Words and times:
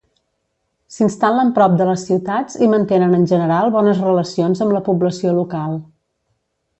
S'instal·len 0.95 1.51
prop 1.57 1.75
de 1.81 1.85
les 1.89 2.05
ciutats 2.07 2.57
i 2.67 2.71
mantenen 2.73 3.13
en 3.19 3.29
general 3.35 3.69
bones 3.79 4.01
relacions 4.09 4.65
amb 4.67 4.75
la 4.79 4.85
població 4.91 5.35
local. 5.41 5.77